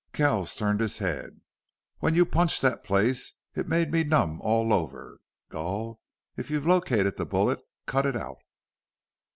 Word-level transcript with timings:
Kells 0.13 0.55
turned 0.55 0.79
his 0.79 0.97
head. 0.97 1.41
"When 1.99 2.15
you 2.15 2.25
punched 2.25 2.63
that 2.63 2.83
place 2.83 3.33
it 3.53 3.67
made 3.67 3.91
me 3.91 4.03
numb 4.03 4.41
all 4.41 4.73
over. 4.73 5.19
Gul, 5.49 5.99
if 6.35 6.49
you've 6.49 6.65
located 6.65 7.17
the 7.17 7.25
bullet, 7.27 7.59
cut 7.85 8.07
it 8.07 8.15
out." 8.17 8.37